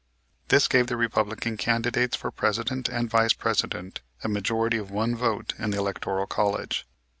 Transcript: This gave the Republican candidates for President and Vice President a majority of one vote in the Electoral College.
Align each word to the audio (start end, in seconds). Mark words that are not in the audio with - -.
This 0.47 0.67
gave 0.67 0.87
the 0.87 0.97
Republican 0.97 1.57
candidates 1.57 2.15
for 2.17 2.31
President 2.31 2.89
and 2.89 3.07
Vice 3.07 3.33
President 3.33 4.01
a 4.23 4.27
majority 4.29 4.77
of 4.77 4.89
one 4.89 5.15
vote 5.15 5.53
in 5.59 5.69
the 5.69 5.77
Electoral 5.77 6.25
College. 6.25 6.87